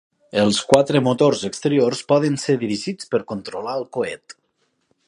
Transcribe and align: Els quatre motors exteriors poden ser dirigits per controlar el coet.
Els 0.43 0.61
quatre 0.71 1.01
motors 1.07 1.43
exteriors 1.49 2.01
poden 2.13 2.41
ser 2.47 2.57
dirigits 2.65 3.13
per 3.13 3.25
controlar 3.35 3.79
el 3.83 3.89
coet. 3.99 4.41